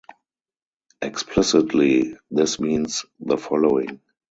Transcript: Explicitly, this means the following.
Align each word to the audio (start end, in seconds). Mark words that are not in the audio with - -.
Explicitly, 1.03 2.15
this 2.31 2.59
means 2.59 3.05
the 3.19 3.37
following. 3.37 4.01